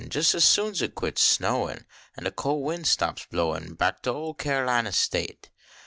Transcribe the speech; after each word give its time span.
Jes 0.11 0.33
as 0.33 0.43
soon 0.43 0.73
/.it 0.73 0.95
quits 0.95 1.21
a 1.21 1.41
snowili, 1.43 1.83
An 2.17 2.23
de 2.23 2.31
col 2.31 2.63
win 2.63 2.83
stops 2.85 3.25
a 3.25 3.27
blowin, 3.27 3.77
Rack 3.79 4.01
to 4.01 4.09
ol 4.09 4.33
Kyarlina 4.33 4.91
State. 4.95 5.51